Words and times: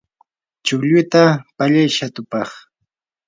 chuqluta 0.65 1.23
pallay 1.57 1.87
shatupaq. 1.95 2.49